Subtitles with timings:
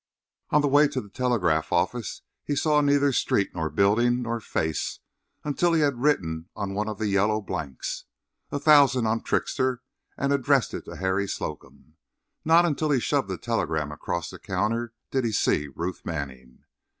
[0.49, 4.99] On the way to the telegraph office he saw neither street nor building nor face,
[5.43, 8.05] until he had written on one of the yellow blanks,
[8.51, 9.83] "A thousand on Trickster,"
[10.17, 11.97] and addressed it to Harry Slocum.
[12.43, 16.63] Not until he shoved the telegram across the counter did he see Ruth Manning.